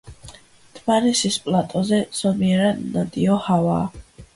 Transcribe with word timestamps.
დმანისის 0.77 1.37
პლატოზე 1.45 2.03
ზომიერად 2.23 2.85
ნოტიო 2.99 3.41
ჰავაა. 3.51 3.91